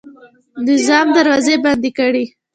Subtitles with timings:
[0.67, 2.25] نظام دروازې بندې کړې.